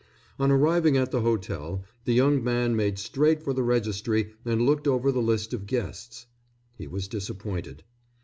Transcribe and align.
On 0.39 0.49
arriving 0.49 0.97
at 0.97 1.11
the 1.11 1.21
hotel, 1.21 1.83
the 2.05 2.13
young 2.13 2.43
man 2.43 2.75
made 2.75 2.97
straight 2.97 3.43
for 3.43 3.53
the 3.53 3.61
registry 3.61 4.33
and 4.43 4.63
looked 4.63 4.87
over 4.87 5.11
the 5.11 5.21
list 5.21 5.53
of 5.53 5.67
guests. 5.67 6.25
He 6.75 6.87
was 6.87 7.07
disappointed. 7.07 7.83